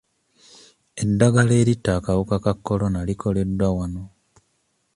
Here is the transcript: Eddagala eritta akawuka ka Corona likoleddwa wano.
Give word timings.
Eddagala 1.01 1.53
eritta 1.61 1.89
akawuka 1.99 2.35
ka 2.43 2.53
Corona 2.65 2.99
likoleddwa 3.07 3.67
wano. 3.77 4.03